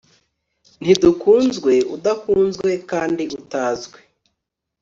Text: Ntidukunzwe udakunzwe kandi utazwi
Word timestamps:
Ntidukunzwe 0.81 1.73
udakunzwe 1.95 2.69
kandi 2.91 3.23
utazwi 3.39 3.99